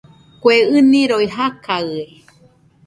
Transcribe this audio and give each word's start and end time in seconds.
Kue 0.41 0.55
ɨniroi 0.77 1.27
jakaɨe 1.35 2.03